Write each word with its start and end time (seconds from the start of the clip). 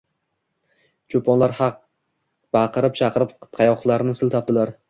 Cho’ponlar 1.15 1.53
baqi- 2.55 2.81
rib-chaqirib 2.87 3.37
tayoqlarini 3.61 4.21
siltabdilar 4.23 4.79